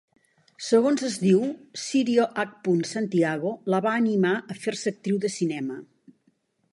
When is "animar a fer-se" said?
3.99-4.95